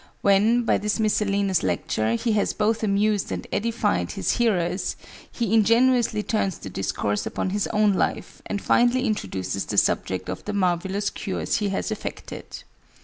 When, 0.21 0.63
by 0.63 0.79
this 0.79 0.99
miscellaneous 0.99 1.61
lecture, 1.61 2.13
he 2.15 2.31
has 2.31 2.53
both 2.53 2.81
amused 2.81 3.31
and 3.31 3.45
edified 3.53 4.13
his 4.13 4.37
hearers, 4.37 4.95
he 5.31 5.53
ingeniously 5.53 6.23
turns 6.23 6.57
the 6.57 6.71
discourse 6.71 7.27
upon 7.27 7.51
his 7.51 7.67
own 7.67 7.93
life, 7.93 8.41
and 8.47 8.59
finally 8.59 9.05
introduces 9.05 9.63
the 9.67 9.77
subject 9.77 10.27
of 10.27 10.43
the 10.45 10.53
marvellous 10.53 11.11
cures 11.11 11.57
he 11.57 11.69
has 11.69 11.91
effected. 11.91 12.63